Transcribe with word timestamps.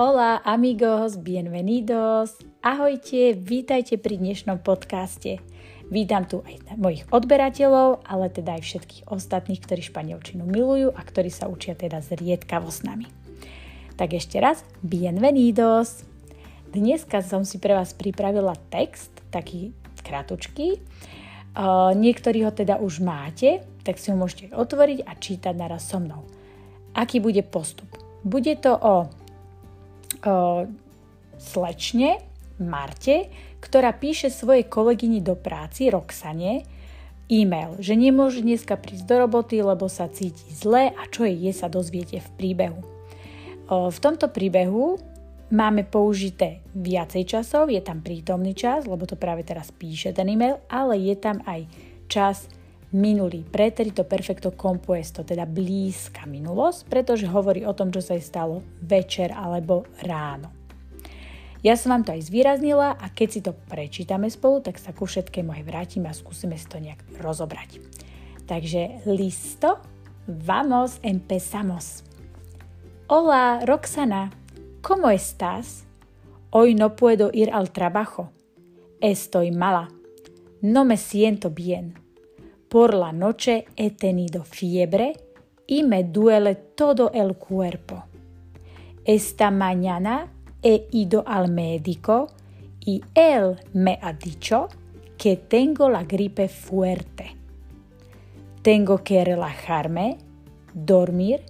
Hola 0.00 0.40
amigos, 0.48 1.20
bienvenidos. 1.20 2.40
Ahojte, 2.64 3.36
vítajte 3.36 4.00
pri 4.00 4.16
dnešnom 4.16 4.64
podcaste. 4.64 5.44
Vítam 5.92 6.24
tu 6.24 6.40
aj 6.40 6.72
mojich 6.80 7.04
odberateľov, 7.12 8.08
ale 8.08 8.32
teda 8.32 8.56
aj 8.56 8.64
všetkých 8.64 9.02
ostatných, 9.12 9.60
ktorí 9.60 9.84
španielčinu 9.84 10.48
milujú 10.48 10.96
a 10.96 11.00
ktorí 11.04 11.28
sa 11.28 11.52
učia 11.52 11.76
teda 11.76 12.00
zriedkavo 12.00 12.72
s 12.72 12.80
nami. 12.80 13.12
Tak 14.00 14.16
ešte 14.16 14.40
raz, 14.40 14.64
bienvenidos. 14.80 16.08
Dneska 16.72 17.20
som 17.20 17.44
si 17.44 17.60
pre 17.60 17.76
vás 17.76 17.92
pripravila 17.92 18.56
text, 18.72 19.12
taký 19.28 19.76
kratučký. 20.00 20.80
Niektorí 21.92 22.48
ho 22.48 22.52
teda 22.56 22.80
už 22.80 23.04
máte, 23.04 23.68
tak 23.84 24.00
si 24.00 24.08
ho 24.08 24.16
môžete 24.16 24.56
otvoriť 24.56 25.04
a 25.04 25.12
čítať 25.12 25.52
naraz 25.52 25.92
so 25.92 26.00
mnou. 26.00 26.24
Aký 26.96 27.20
bude 27.20 27.44
postup? 27.44 28.00
Bude 28.24 28.56
to 28.56 28.80
o, 28.80 29.08
o 30.26 30.68
slečne 31.40 32.20
Marte, 32.60 33.32
ktorá 33.64 33.96
píše 33.96 34.28
svojej 34.28 34.68
kolegyni 34.68 35.24
do 35.24 35.32
práci 35.32 35.88
Roxane 35.88 36.68
e-mail, 37.30 37.80
že 37.80 37.96
nemôže 37.96 38.44
dneska 38.44 38.76
prísť 38.76 39.06
do 39.08 39.16
roboty, 39.24 39.64
lebo 39.64 39.88
sa 39.88 40.10
cíti 40.12 40.50
zle 40.52 40.92
a 40.92 41.02
čo 41.08 41.24
je, 41.24 41.48
sa 41.54 41.72
dozviete 41.72 42.20
v 42.20 42.28
príbehu. 42.36 42.82
V 43.70 43.98
tomto 44.02 44.28
príbehu 44.28 44.98
máme 45.54 45.86
použité 45.86 46.60
viacej 46.74 47.22
časov, 47.24 47.70
je 47.70 47.78
tam 47.80 48.02
prítomný 48.02 48.52
čas, 48.52 48.84
lebo 48.84 49.06
to 49.06 49.14
práve 49.14 49.46
teraz 49.46 49.70
píše 49.70 50.10
ten 50.10 50.26
e-mail, 50.26 50.58
ale 50.66 50.98
je 50.98 51.14
tam 51.16 51.38
aj 51.46 51.70
čas 52.10 52.50
minulý, 52.90 53.46
preterito 53.46 54.02
perfecto 54.02 54.50
compuesto, 54.54 55.22
teda 55.22 55.46
blízka 55.46 56.26
minulosť, 56.26 56.90
pretože 56.90 57.30
hovorí 57.30 57.62
o 57.62 57.74
tom, 57.74 57.94
čo 57.94 58.02
sa 58.02 58.18
jej 58.18 58.24
stalo 58.24 58.62
večer 58.82 59.30
alebo 59.30 59.86
ráno. 60.02 60.50
Ja 61.60 61.76
som 61.76 61.92
vám 61.92 62.08
to 62.08 62.16
aj 62.16 62.32
zvýraznila 62.32 62.96
a 62.96 63.06
keď 63.12 63.28
si 63.28 63.40
to 63.44 63.52
prečítame 63.52 64.32
spolu, 64.32 64.64
tak 64.64 64.80
sa 64.80 64.96
ku 64.96 65.04
všetkému 65.04 65.52
aj 65.52 65.62
vrátim 65.68 66.08
a 66.08 66.16
skúsime 66.16 66.56
si 66.56 66.64
to 66.64 66.80
nejak 66.80 67.04
rozobrať. 67.20 67.84
Takže 68.48 69.04
listo, 69.04 69.76
vamos, 70.24 70.98
empezamos. 71.04 72.02
Hola, 73.12 73.60
Roxana, 73.68 74.32
¿cómo 74.80 75.12
estás? 75.12 75.84
Hoy 76.50 76.74
no 76.74 76.96
puedo 76.96 77.30
ir 77.30 77.52
al 77.52 77.70
trabajo. 77.70 78.32
Estoy 79.00 79.52
mala. 79.52 79.92
No 80.62 80.84
me 80.84 80.96
siento 80.96 81.50
bien. 81.50 82.09
Por 82.70 82.94
la 82.94 83.10
noche 83.10 83.64
he 83.74 83.90
tenido 83.90 84.44
fiebre 84.44 85.14
y 85.66 85.82
me 85.82 86.04
duele 86.04 86.54
todo 86.54 87.10
el 87.12 87.34
cuerpo. 87.34 88.04
Esta 89.04 89.50
mañana 89.50 90.28
he 90.62 90.86
ido 90.92 91.24
al 91.26 91.50
médico 91.50 92.28
y 92.78 93.02
él 93.16 93.56
me 93.72 93.98
ha 94.00 94.12
dicho 94.12 94.68
que 95.18 95.36
tengo 95.36 95.90
la 95.90 96.04
gripe 96.04 96.46
fuerte. 96.46 97.34
Tengo 98.62 99.02
que 99.02 99.24
relajarme, 99.24 100.18
dormir 100.72 101.40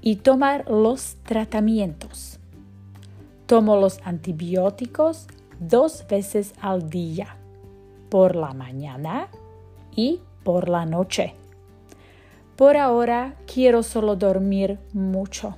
y 0.00 0.16
tomar 0.16 0.70
los 0.70 1.16
tratamientos. 1.22 2.40
Tomo 3.44 3.76
los 3.76 4.00
antibióticos 4.04 5.26
dos 5.60 6.06
veces 6.08 6.54
al 6.62 6.88
día, 6.88 7.36
por 8.08 8.36
la 8.36 8.54
mañana 8.54 9.28
y 9.94 10.20
por 10.44 10.68
la 10.68 10.84
noche. 10.86 11.34
Por 12.56 12.76
ahora 12.76 13.34
quiero 13.46 13.82
solo 13.82 14.16
dormir 14.16 14.78
mucho. 14.92 15.56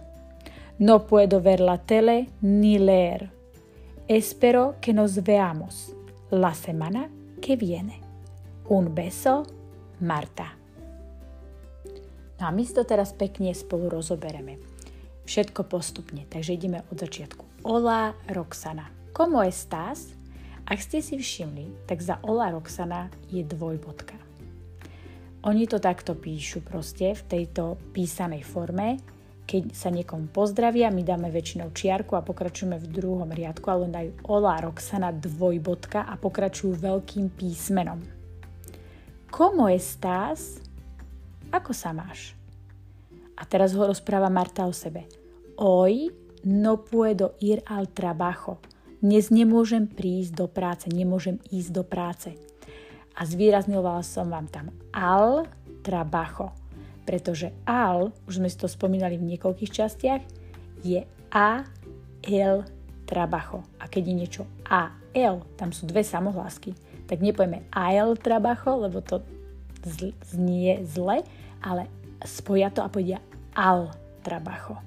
No 0.78 1.06
puedo 1.06 1.40
ver 1.40 1.60
la 1.60 1.78
tele 1.78 2.28
ni 2.40 2.78
leer. 2.78 3.30
Espero 4.08 4.76
que 4.80 4.92
nos 4.92 5.22
veamos 5.22 5.94
la 6.30 6.54
semana 6.54 7.10
que 7.40 7.56
viene. 7.56 8.00
Un 8.68 8.94
beso, 8.94 9.44
Marta. 10.00 10.56
No 12.40 12.46
a 12.46 12.52
my 12.52 12.64
si 12.64 12.74
to 12.74 12.84
teraz 12.84 13.12
pekne 13.12 13.54
spolu 13.54 13.88
rozobereme. 13.88 14.58
Všetko 15.24 15.64
postupne, 15.64 16.26
takže 16.28 16.52
ideme 16.52 16.82
od 16.92 16.98
začiatku. 17.00 17.44
Hola 17.64 18.14
Roxana. 18.28 18.90
¿Cómo 19.14 19.40
estás? 19.42 20.12
Ak 20.66 20.80
ste 20.80 21.00
si 21.04 21.20
všimli, 21.20 21.86
tak 21.86 22.00
za 22.00 22.18
Ola 22.24 22.50
Roxana 22.50 23.12
je 23.30 23.44
dvojbodka. 23.44 24.23
Oni 25.44 25.68
to 25.68 25.76
takto 25.76 26.16
píšu 26.16 26.64
proste 26.64 27.12
v 27.12 27.22
tejto 27.28 27.76
písanej 27.92 28.48
forme. 28.48 28.96
Keď 29.44 29.76
sa 29.76 29.92
niekomu 29.92 30.32
pozdravia, 30.32 30.88
my 30.88 31.04
dáme 31.04 31.28
väčšinou 31.28 31.68
čiarku 31.68 32.16
a 32.16 32.24
pokračujeme 32.24 32.80
v 32.80 32.88
druhom 32.88 33.28
riadku, 33.28 33.68
ale 33.68 33.92
dajú 33.92 34.10
Ola 34.24 34.56
Roxana 34.64 35.12
dvojbodka 35.12 36.08
a 36.08 36.16
pokračujú 36.16 36.80
veľkým 36.80 37.28
písmenom. 37.36 38.00
Como 39.28 39.68
estás? 39.68 40.64
Ako 41.52 41.76
sa 41.76 41.92
máš? 41.92 42.32
A 43.36 43.44
teraz 43.44 43.76
ho 43.76 43.84
rozpráva 43.84 44.32
Marta 44.32 44.64
o 44.64 44.72
sebe. 44.72 45.04
Hoy 45.60 46.08
no 46.40 46.80
puedo 46.80 47.36
ir 47.44 47.60
al 47.68 47.92
trabajo. 47.92 48.64
Dnes 49.04 49.28
nemôžem 49.28 49.84
prísť 49.84 50.40
do 50.40 50.48
práce, 50.48 50.88
nemôžem 50.88 51.36
ísť 51.52 51.68
do 51.68 51.84
práce 51.84 52.32
a 53.14 53.22
zvýrazňovala 53.22 54.02
som 54.02 54.26
vám 54.26 54.50
tam 54.50 54.74
al 54.90 55.46
trabajo, 55.86 56.50
pretože 57.06 57.54
al, 57.62 58.10
už 58.26 58.42
sme 58.42 58.50
si 58.50 58.58
to 58.58 58.66
spomínali 58.66 59.14
v 59.14 59.34
niekoľkých 59.34 59.70
častiach, 59.70 60.22
je 60.82 61.06
a 61.30 61.62
el 62.26 62.66
trabajo. 63.06 63.62
A 63.78 63.86
keď 63.86 64.02
je 64.10 64.14
niečo 64.14 64.42
a 64.66 64.90
el, 65.14 65.46
tam 65.54 65.70
sú 65.70 65.86
dve 65.86 66.02
samohlásky, 66.02 66.74
tak 67.06 67.22
nepovieme 67.22 67.68
a 67.70 67.94
el 67.94 68.18
trabajo, 68.18 68.82
lebo 68.82 68.98
to 69.04 69.22
znie 70.26 70.82
zle, 70.88 71.22
ale 71.62 71.86
spoja 72.24 72.72
to 72.72 72.80
a 72.82 72.90
povedia 72.90 73.20
al 73.54 73.92
trabajo. 74.24 74.80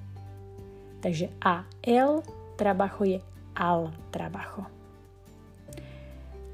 Takže 0.98 1.30
a 1.40 1.62
el 1.86 2.20
trabajo 2.58 3.06
je 3.06 3.22
al 3.54 3.94
trabajo. 4.10 4.66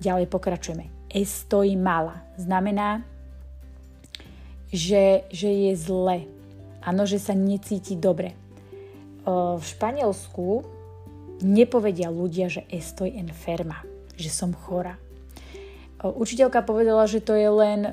Ďalej 0.05 0.29
pokračujeme 0.29 0.94
estoy 1.14 1.78
mala. 1.78 2.26
Znamená, 2.34 3.06
že, 4.75 5.25
že 5.30 5.48
je 5.48 5.72
zle. 5.78 6.26
Áno, 6.82 7.06
že 7.06 7.22
sa 7.22 7.32
necíti 7.32 7.94
dobre. 7.94 8.34
V 9.25 9.62
Španielsku 9.62 10.66
nepovedia 11.41 12.10
ľudia, 12.12 12.50
že 12.50 12.66
estoy 12.69 13.14
enferma, 13.16 13.80
že 14.19 14.28
som 14.28 14.52
chora. 14.52 14.98
Učiteľka 16.04 16.60
povedala, 16.66 17.08
že 17.08 17.25
to 17.25 17.32
je 17.32 17.48
len 17.48 17.88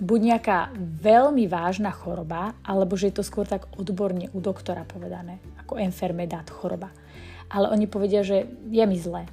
buď 0.00 0.20
nejaká 0.24 0.72
veľmi 0.78 1.44
vážna 1.44 1.92
choroba, 1.92 2.56
alebo 2.64 2.96
že 2.96 3.12
je 3.12 3.20
to 3.20 3.26
skôr 3.26 3.44
tak 3.44 3.68
odborne 3.76 4.32
u 4.32 4.40
doktora 4.40 4.88
povedané, 4.88 5.36
ako 5.60 5.76
enfermedad 5.76 6.48
choroba. 6.48 6.88
Ale 7.52 7.68
oni 7.68 7.84
povedia, 7.84 8.24
že 8.24 8.48
je 8.72 8.84
mi 8.88 8.96
zle, 8.96 9.28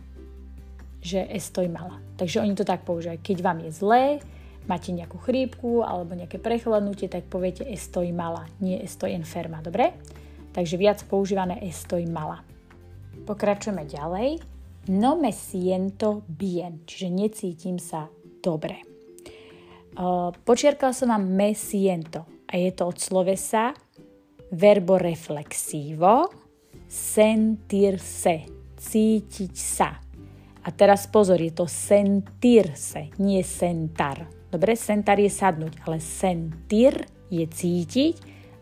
že 1.08 1.24
estoy 1.32 1.72
mala. 1.72 2.04
Takže 2.20 2.44
oni 2.44 2.52
to 2.52 2.68
tak 2.68 2.84
používajú. 2.84 3.24
Keď 3.24 3.38
vám 3.40 3.64
je 3.64 3.72
zlé, 3.72 4.04
máte 4.68 4.92
nejakú 4.92 5.16
chrípku 5.24 5.88
alebo 5.88 6.20
nejaké 6.20 6.36
prechladnutie, 6.44 7.08
tak 7.08 7.32
poviete 7.32 7.64
estoy 7.64 8.12
mala, 8.12 8.44
nie 8.60 8.76
estoy 8.84 9.16
enferma, 9.16 9.64
dobre? 9.64 9.96
Takže 10.52 10.76
viac 10.76 11.00
používané 11.08 11.64
estoy 11.64 12.04
mala. 12.04 12.44
Pokračujeme 13.24 13.88
ďalej. 13.88 14.44
No 14.92 15.16
me 15.16 15.32
siento 15.32 16.28
bien, 16.28 16.84
čiže 16.84 17.08
necítim 17.08 17.80
sa 17.80 18.12
dobre. 18.44 18.84
Uh, 19.98 20.36
počiarkala 20.44 20.92
som 20.92 21.10
vám 21.10 21.26
me 21.26 21.56
siento 21.56 22.28
a 22.48 22.60
je 22.60 22.72
to 22.76 22.88
od 22.88 22.98
slovesa 23.02 23.74
verbo 24.54 24.96
reflexivo 24.96 26.32
sentirse, 26.88 28.48
cítiť 28.80 29.54
sa. 29.54 30.07
A 30.68 30.70
teraz 30.76 31.08
pozor, 31.08 31.40
je 31.40 31.56
to 31.56 31.64
sentirse, 31.64 33.16
nie 33.24 33.40
sentar. 33.40 34.28
Dobre, 34.52 34.76
sentar 34.76 35.16
je 35.16 35.32
sadnúť, 35.32 35.80
ale 35.88 36.04
sentir 36.04 37.08
je 37.32 37.48
cítiť 37.48 38.16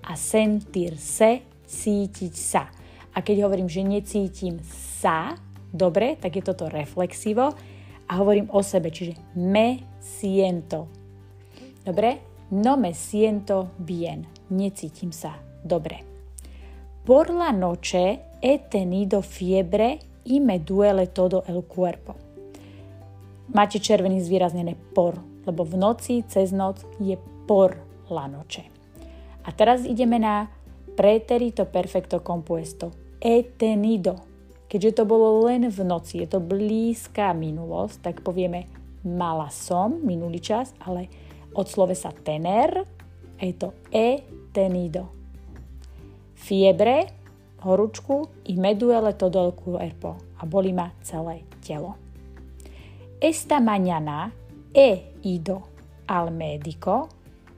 a 0.05 0.13
sentirse 0.13 1.41
cítiť 1.65 2.33
sa. 2.37 2.69
A 3.17 3.25
keď 3.25 3.49
hovorím, 3.49 3.65
že 3.65 3.81
necítim 3.81 4.61
sa, 5.01 5.33
dobre, 5.73 6.13
tak 6.21 6.37
je 6.37 6.45
toto 6.45 6.69
reflexivo 6.69 7.57
a 8.05 8.11
hovorím 8.21 8.53
o 8.53 8.61
sebe, 8.61 8.93
čiže 8.93 9.17
me 9.33 9.97
siento. 9.97 10.85
Dobre? 11.81 12.21
No 12.53 12.77
me 12.77 12.93
siento 12.93 13.73
bien. 13.81 14.29
Necítim 14.53 15.09
sa. 15.09 15.41
Dobre. 15.65 16.05
Por 17.01 17.33
la 17.33 17.49
noche 17.49 18.37
he 18.41 18.61
tenido 18.69 19.25
fiebre 19.25 19.97
y 20.25 20.41
me 20.41 20.59
duele 20.59 21.07
todo 21.07 21.45
el 21.47 21.63
cuerpo. 21.63 22.15
Máte 23.53 23.79
červený 23.79 24.25
zvýraznené 24.25 24.75
por, 24.97 25.21
lebo 25.45 25.63
v 25.63 25.77
noci, 25.77 26.25
cez 26.25 26.49
noc 26.51 26.81
je 26.97 27.15
por 27.45 27.77
la 28.09 28.25
noche. 28.25 28.65
A 29.45 29.53
teraz 29.53 29.85
ideme 29.85 30.17
na 30.17 30.49
preterito 30.97 31.69
perfecto 31.69 32.19
compuesto. 32.19 33.05
he 33.25 33.41
tenido. 33.57 34.21
Keďže 34.69 35.01
to 35.01 35.03
bolo 35.09 35.49
len 35.49 35.65
v 35.65 35.79
noci, 35.81 36.21
je 36.21 36.27
to 36.29 36.37
blízka 36.37 37.33
minulosť, 37.33 37.97
tak 38.01 38.15
povieme 38.21 38.69
mala 39.01 39.49
som, 39.49 40.01
minulý 40.01 40.41
čas, 40.41 40.73
ale 40.81 41.09
od 41.57 41.65
slovesa 41.65 42.13
tener 42.13 42.85
a 43.37 43.41
je 43.41 43.53
to 43.57 43.73
he 43.89 44.21
tenido. 44.53 45.09
Fiebre, 46.37 47.24
horúčku, 47.65 48.29
i 48.45 48.53
me 48.61 48.77
duele 48.77 49.17
todo 49.17 49.41
el 49.41 49.51
cuerpo 49.57 50.17
a 50.37 50.45
boli 50.45 50.73
ma 50.73 50.93
celé 51.01 51.43
telo. 51.65 51.97
Esta 53.19 53.59
mañana 53.59 54.31
he 54.73 55.11
ido 55.23 55.63
al 56.07 56.31
médico 56.31 57.09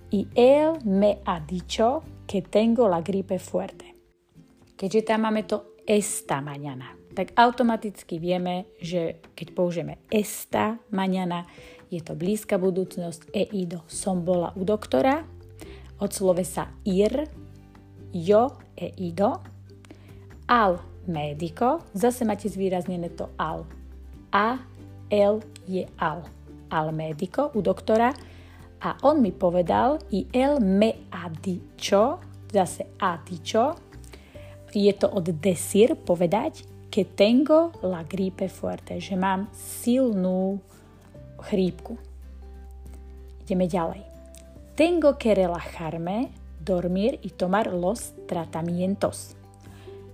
y 0.09 0.27
él 0.35 0.79
me 0.85 1.19
ha 1.25 1.39
dicho 1.39 2.03
que 2.25 2.41
tengo 2.41 2.87
la 2.87 3.01
gripe 3.01 3.39
fuerte. 3.39 3.95
Keďže 4.77 5.01
tam 5.01 5.25
máme 5.25 5.43
to 5.43 5.75
esta 5.87 6.37
mañana, 6.39 6.93
tak 7.17 7.33
automaticky 7.33 8.21
vieme, 8.21 8.69
že 8.77 9.25
keď 9.33 9.47
použijeme 9.57 9.97
esta 10.13 10.77
mañana, 10.93 11.49
je 11.89 11.97
to 12.03 12.13
blízka 12.13 12.61
budúcnosť, 12.61 13.33
e 13.33 13.47
ido, 13.57 13.81
som 13.89 14.21
bola 14.21 14.53
u 14.53 14.61
doktora, 14.61 15.25
od 15.97 16.11
slovesa 16.13 16.69
ir, 16.85 17.25
jo, 18.13 18.53
e 18.77 18.93
ido, 19.01 19.41
al 20.47 20.79
médico, 21.07 21.83
zase 21.93 22.25
máte 22.25 22.49
zvýraznené 22.49 23.09
to 23.09 23.29
al. 23.37 23.67
A, 24.31 24.59
el 25.11 25.43
je 25.67 25.87
al. 25.99 26.23
Al 26.69 26.91
médico, 26.91 27.51
u 27.55 27.61
doktora, 27.61 28.11
a 28.79 28.95
on 29.01 29.21
mi 29.21 29.31
povedal, 29.31 29.99
i 30.11 30.27
el 30.33 30.59
me 30.59 31.07
ha 31.11 31.29
dicho, 31.29 32.19
zase 32.51 32.85
dicho, 33.29 33.75
je 34.73 34.93
to 34.93 35.07
od 35.07 35.29
desir, 35.41 35.95
povedať, 35.95 36.65
que 36.91 37.05
tengo 37.05 37.71
la 37.81 38.03
gripe 38.03 38.49
fuerte, 38.49 38.99
že 38.99 39.15
mám 39.15 39.47
silnú 39.53 40.59
chrípku. 41.39 41.97
Ideme 43.45 43.69
ďalej. 43.69 44.01
Tengo 44.75 45.17
que 45.17 45.33
relajarme, 45.33 46.33
dormir 46.59 47.19
y 47.21 47.31
tomar 47.31 47.71
los 47.73 48.13
tratamientos. 48.27 49.36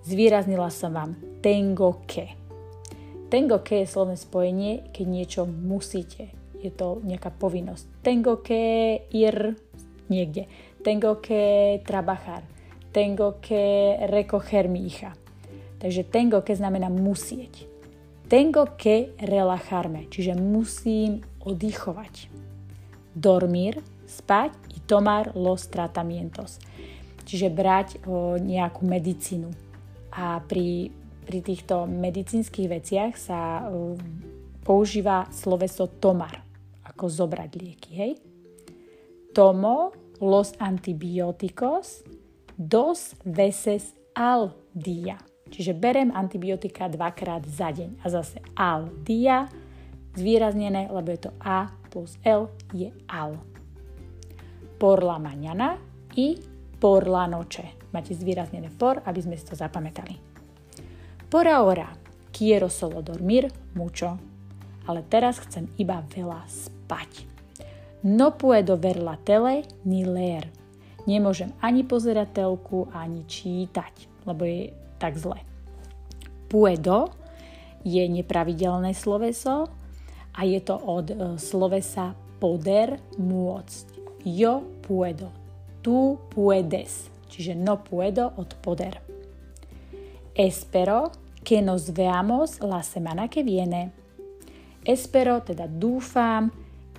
Zvýraznila 0.03 0.67
som 0.71 0.94
vám 0.94 1.11
tengo 1.39 2.03
que. 2.07 2.35
Tengo 3.31 3.63
que 3.65 3.81
je 3.81 3.88
slovné 3.89 4.19
spojenie, 4.19 4.94
keď 4.94 5.05
niečo 5.07 5.41
musíte 5.47 6.44
je 6.63 6.71
to 6.71 7.03
nejaká 7.03 7.27
povinnosť. 7.35 8.00
Tengo 8.00 8.39
que 8.39 9.03
ir 9.11 9.59
niekde. 10.07 10.47
Tengo 10.79 11.19
que 11.19 11.83
trabajar. 11.83 12.47
Tengo 12.95 13.44
que 13.44 14.00
recoger 14.07 14.71
mi 14.71 14.88
hija. 14.88 15.11
Takže 15.83 16.07
tengo 16.07 16.39
que 16.39 16.55
znamená 16.55 16.88
musieť. 16.88 17.67
Tengo 18.31 18.63
que 18.79 19.11
relajarme, 19.19 20.07
čiže 20.07 20.39
musím 20.39 21.19
oddychovať. 21.44 22.31
Dormir, 23.11 23.83
spať 24.07 24.55
i 24.71 24.79
tomar 24.88 25.35
los 25.35 25.67
tratamientos. 25.67 26.63
Čiže 27.27 27.51
brať 27.51 27.88
o, 28.07 28.39
nejakú 28.39 28.88
medicínu. 28.88 29.51
A 30.13 30.38
pri, 30.45 30.94
pri 31.25 31.39
týchto 31.42 31.89
medicínskych 31.89 32.69
veciach 32.69 33.13
sa 33.18 33.65
o, 33.68 33.98
používa 34.62 35.25
sloveso 35.33 35.89
tomar 35.89 36.45
ako 36.86 37.10
zobrať 37.10 37.51
lieky, 37.57 37.92
hej? 37.98 38.12
Tomo 39.33 39.92
los 40.21 40.54
antibióticos 40.62 42.06
dos 42.54 43.18
veces 43.25 43.98
al 44.13 44.54
día. 44.77 45.18
Čiže 45.50 45.74
berem 45.77 46.10
antibiotika 46.13 46.89
dvakrát 46.89 47.45
za 47.45 47.69
deň. 47.69 48.01
A 48.01 48.06
zase 48.10 48.42
al 48.57 48.89
dia, 49.06 49.50
zvýraznené, 50.18 50.89
lebo 50.89 51.13
je 51.13 51.30
to 51.30 51.31
A 51.42 51.69
plus 51.89 52.18
L 52.25 52.50
je 52.74 52.89
al. 53.10 53.38
Por 54.77 55.01
la 55.06 55.21
mañana 55.21 55.77
i 56.18 56.38
por 56.81 57.06
la 57.06 57.30
noche. 57.30 57.82
Máte 57.93 58.17
zvýraznené 58.17 58.73
por, 58.73 58.99
aby 59.05 59.21
sme 59.21 59.37
si 59.37 59.45
to 59.45 59.53
zapamätali. 59.53 60.17
Por 61.29 61.45
ahora 61.45 61.93
quiero 62.33 62.67
solo 62.67 63.05
dormir 63.05 63.53
mucho. 63.77 64.17
Ale 64.83 65.05
teraz 65.07 65.39
chcem 65.39 65.69
iba 65.79 66.03
veľa 66.11 66.43
spať. 66.49 67.29
No 68.03 68.35
puedo 68.35 68.75
ver 68.75 68.99
la 68.99 69.15
tele 69.15 69.63
ni 69.87 70.03
leer. 70.03 70.51
Nemôžem 71.07 71.55
ani 71.63 71.87
pozerať 71.87 72.43
telku, 72.43 72.91
ani 72.91 73.23
čítať, 73.23 74.25
lebo 74.27 74.43
je 74.43 74.75
tak 74.99 75.15
zle. 75.15 75.39
Puedo 76.51 77.15
je 77.87 78.03
nepravidelné 78.07 78.91
sloveso 78.91 79.71
a 80.35 80.41
je 80.43 80.59
to 80.59 80.75
od 80.75 81.05
e, 81.11 81.15
slovesa 81.39 82.15
poder 82.39 82.99
môcť. 83.19 83.85
Yo 84.23 84.63
puedo, 84.83 85.31
tú 85.83 86.19
puedes, 86.31 87.11
čiže 87.33 87.57
no 87.57 87.81
puedo 87.81 88.30
od 88.38 88.53
poder. 88.62 89.01
Espero 90.38 91.09
que 91.41 91.65
nos 91.65 91.89
veamos 91.89 92.62
la 92.62 92.85
semana 92.85 93.25
que 93.25 93.41
viene. 93.41 93.89
Espero, 94.85 95.41
teda 95.41 95.65
dúfam, 95.65 96.53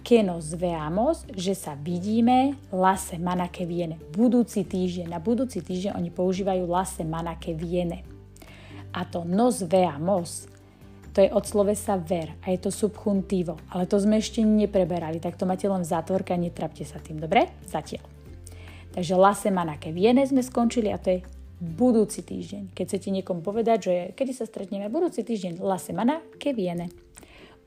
que 0.04 0.22
nos 0.22 0.52
veamos, 0.52 1.24
že 1.32 1.56
sa 1.56 1.72
vidíme 1.72 2.60
la 2.68 2.94
semana 3.00 3.48
que 3.48 3.64
viene. 3.64 3.96
Budúci 4.12 4.60
týždeň. 4.68 5.08
Na 5.08 5.16
budúci 5.16 5.64
týždeň 5.64 5.96
oni 5.96 6.12
používajú 6.12 6.68
la 6.68 6.84
semana 6.84 7.40
que 7.40 7.56
viene. 7.56 8.04
A 8.92 9.08
to 9.08 9.24
nos 9.24 9.64
veamos, 9.64 10.46
to 11.16 11.24
je 11.24 11.32
od 11.32 11.42
slovesa 11.48 11.96
ver 11.96 12.36
a 12.44 12.52
je 12.52 12.60
to 12.60 12.70
subchuntivo. 12.70 13.56
Ale 13.72 13.88
to 13.88 13.96
sme 13.96 14.20
ešte 14.20 14.44
nepreberali, 14.44 15.18
tak 15.18 15.40
to 15.40 15.48
máte 15.48 15.64
len 15.66 15.82
v 15.82 15.90
zátvorke 15.90 16.36
a 16.36 16.38
netrapte 16.38 16.84
sa 16.84 17.00
tým, 17.00 17.18
dobre? 17.18 17.50
Zatiaľ. 17.64 18.13
Takže 18.94 19.18
la 19.18 19.34
semana 19.34 19.74
que 19.82 19.90
viene 19.90 20.22
sme 20.22 20.38
skončili 20.38 20.94
a 20.94 21.02
to 21.02 21.18
je 21.18 21.26
budúci 21.58 22.22
týždeň. 22.22 22.70
Keď 22.70 22.84
chcete 22.86 23.08
niekomu 23.10 23.42
povedať, 23.42 23.78
že 23.82 23.94
kedy 24.14 24.32
sa 24.32 24.46
stretneme 24.46 24.86
budúci 24.86 25.26
týždeň, 25.26 25.58
la 25.58 25.82
semana 25.82 26.22
que 26.38 26.54
viene. 26.54 26.94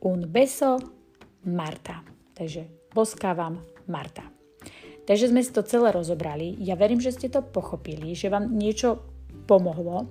Un 0.07 0.23
beso, 0.31 0.79
Marta. 1.43 1.99
Takže 2.31 2.91
boskávam 2.95 3.59
Marta. 3.91 4.23
Takže 5.03 5.31
sme 5.31 5.43
si 5.43 5.51
to 5.51 5.67
celé 5.67 5.91
rozobrali. 5.91 6.55
Ja 6.63 6.79
verím, 6.79 7.03
že 7.03 7.15
ste 7.15 7.27
to 7.27 7.43
pochopili, 7.43 8.15
že 8.15 8.31
vám 8.31 8.47
niečo 8.51 9.03
pomohlo. 9.47 10.07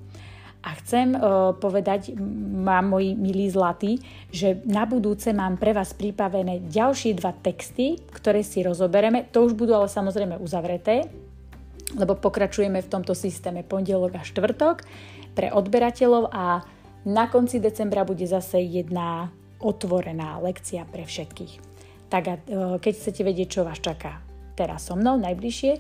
A 0.66 0.74
chcem 0.82 1.14
uh, 1.14 1.54
povedať, 1.54 2.18
mám 2.58 2.90
moji 2.90 3.14
milí 3.14 3.46
zlatí, 3.46 4.02
že 4.34 4.58
na 4.66 4.82
budúce 4.82 5.30
mám 5.30 5.54
pre 5.62 5.70
vás 5.70 5.94
pripravené 5.94 6.66
ďalšie 6.66 7.14
dva 7.14 7.30
texty, 7.30 8.02
ktoré 8.10 8.42
si 8.42 8.66
rozobereme. 8.66 9.30
To 9.30 9.46
už 9.46 9.54
budú 9.54 9.78
ale 9.78 9.86
samozrejme 9.86 10.42
uzavreté, 10.42 11.06
lebo 11.94 12.18
pokračujeme 12.18 12.82
v 12.82 12.90
tomto 12.90 13.14
systéme 13.14 13.62
pondelok 13.62 14.18
a 14.18 14.26
štvrtok 14.26 14.82
pre 15.38 15.54
odberateľov 15.54 16.34
a 16.34 16.66
na 17.06 17.30
konci 17.30 17.62
decembra 17.62 18.02
bude 18.02 18.26
zase 18.26 18.58
jedna 18.58 19.30
otvorená 19.62 20.42
lekcia 20.42 20.82
pre 20.90 21.06
všetkých 21.06 21.76
tak 22.08 22.24
a, 22.30 22.34
e, 22.38 22.78
keď 22.78 22.92
chcete 22.94 23.22
vedieť, 23.26 23.48
čo 23.60 23.66
vás 23.66 23.78
čaká 23.82 24.22
teraz 24.56 24.88
so 24.88 24.96
mnou 24.96 25.20
najbližšie, 25.20 25.72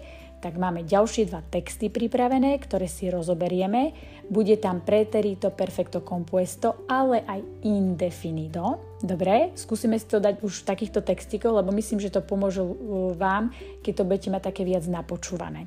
tak 0.46 0.62
máme 0.62 0.86
ďalšie 0.86 1.26
dva 1.26 1.42
texty 1.42 1.90
pripravené, 1.90 2.54
ktoré 2.62 2.86
si 2.86 3.10
rozoberieme. 3.10 3.90
Bude 4.30 4.54
tam 4.62 4.78
preterito, 4.78 5.50
perfecto, 5.50 6.06
compuesto, 6.06 6.86
ale 6.86 7.26
aj 7.26 7.66
indefinido. 7.66 8.78
Dobre, 9.02 9.50
skúsime 9.58 9.98
si 9.98 10.06
to 10.06 10.22
dať 10.22 10.46
už 10.46 10.62
v 10.62 10.68
takýchto 10.70 11.02
textikov, 11.02 11.58
lebo 11.58 11.74
myslím, 11.74 11.98
že 11.98 12.14
to 12.14 12.22
pomôže 12.22 12.62
e, 12.62 12.70
vám, 13.18 13.50
keď 13.82 13.92
to 13.98 14.06
budete 14.06 14.28
mať 14.30 14.42
také 14.54 14.62
viac 14.62 14.86
napočúvané. 14.86 15.66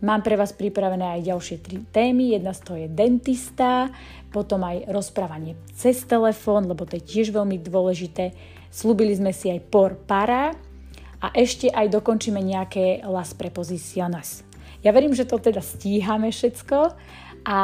Mám 0.00 0.24
pre 0.24 0.40
vás 0.40 0.56
pripravené 0.56 1.20
aj 1.20 1.28
ďalšie 1.28 1.56
tri 1.60 1.76
témy. 1.92 2.32
Jedna 2.32 2.56
z 2.56 2.60
toho 2.64 2.76
je 2.80 2.88
dentista, 2.88 3.92
potom 4.32 4.64
aj 4.64 4.88
rozprávanie 4.88 5.60
cez 5.76 6.08
telefón, 6.08 6.72
lebo 6.72 6.88
to 6.88 6.96
je 6.96 7.04
tiež 7.04 7.36
veľmi 7.36 7.60
dôležité 7.60 8.32
Slúbili 8.76 9.16
sme 9.16 9.32
si 9.32 9.48
aj 9.48 9.72
por 9.72 9.96
para 10.04 10.52
a 11.20 11.32
ešte 11.32 11.72
aj 11.72 11.92
dokončíme 11.92 12.40
nejaké 12.40 13.04
las 13.06 13.32
preposiciones. 13.32 14.44
Ja 14.84 14.92
verím, 14.92 15.16
že 15.16 15.26
to 15.26 15.40
teda 15.40 15.64
stíhame 15.64 16.30
všetko 16.30 16.94
a 17.46 17.60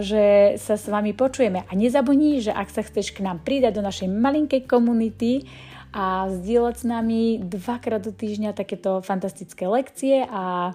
že 0.00 0.56
sa 0.56 0.74
s 0.80 0.88
vami 0.88 1.12
počujeme. 1.12 1.64
A 1.68 1.72
nezabudni, 1.76 2.40
že 2.40 2.52
ak 2.52 2.68
sa 2.72 2.80
chceš 2.80 3.12
k 3.12 3.24
nám 3.24 3.44
pridať 3.44 3.76
do 3.76 3.82
našej 3.84 4.08
malinkej 4.08 4.64
komunity 4.64 5.44
a 5.92 6.28
zdieľať 6.28 6.74
s 6.80 6.84
nami 6.84 7.22
dvakrát 7.40 8.04
do 8.04 8.12
týždňa 8.12 8.56
takéto 8.56 9.00
fantastické 9.00 9.64
lekcie 9.68 10.24
a 10.28 10.72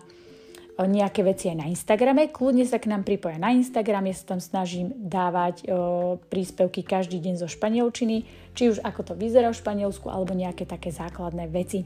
nejaké 0.82 1.22
veci 1.22 1.54
aj 1.54 1.58
na 1.58 1.70
Instagrame. 1.70 2.34
Kľudne 2.34 2.66
sa 2.66 2.82
k 2.82 2.90
nám 2.90 3.06
pripoja 3.06 3.38
na 3.38 3.54
Instagram, 3.54 4.10
ja 4.10 4.16
sa 4.18 4.34
tam 4.34 4.42
snažím 4.42 4.90
dávať 4.98 5.70
o, 5.70 6.18
príspevky 6.34 6.82
každý 6.82 7.22
deň 7.22 7.46
zo 7.46 7.48
španielčiny, 7.48 8.26
či 8.58 8.74
už 8.74 8.82
ako 8.82 9.02
to 9.06 9.14
vyzerá 9.14 9.54
v 9.54 9.62
Španielsku, 9.62 10.10
alebo 10.10 10.34
nejaké 10.34 10.66
také 10.66 10.90
základné 10.90 11.46
veci. 11.54 11.86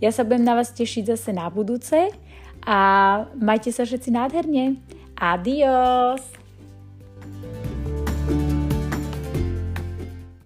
Ja 0.00 0.08
sa 0.08 0.24
budem 0.24 0.48
na 0.48 0.56
vás 0.56 0.72
tešiť 0.72 1.12
zase 1.12 1.36
na 1.36 1.52
budúce 1.52 2.08
a 2.64 2.78
majte 3.36 3.68
sa 3.68 3.84
všetci 3.84 4.08
nádherne. 4.08 4.80
Adios! 5.20 6.41